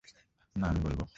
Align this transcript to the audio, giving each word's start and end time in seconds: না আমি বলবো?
না 0.55 0.65
আমি 0.67 0.79
বলবো? 0.83 1.03